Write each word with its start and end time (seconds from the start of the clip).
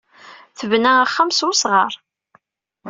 Tebna 0.57 0.91
axxam 1.03 1.29
s 1.31 1.39
wesɣar. 1.47 1.93